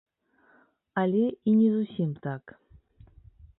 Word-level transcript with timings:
Але 1.01 1.21
і 1.51 1.53
не 1.59 1.69
зусім 1.77 2.11
так. 2.27 2.43